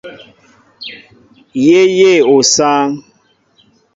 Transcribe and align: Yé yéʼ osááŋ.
Yé 1.65 1.79
yéʼ 1.97 2.25
osááŋ. 2.35 2.87